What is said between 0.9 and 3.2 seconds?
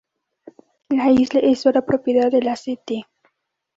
isla es ahora propiedad de la St.